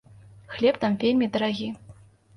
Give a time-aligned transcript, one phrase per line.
[0.53, 1.69] Хлеб там вельмі дарагі.